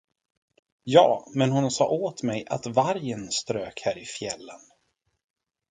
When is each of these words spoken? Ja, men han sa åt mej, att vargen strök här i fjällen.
Ja, 0.83 1.31
men 1.35 1.51
han 1.51 1.71
sa 1.71 1.87
åt 1.89 2.23
mej, 2.23 2.45
att 2.49 2.65
vargen 2.67 3.31
strök 3.31 3.81
här 3.85 3.97
i 3.97 4.05
fjällen. 4.05 4.59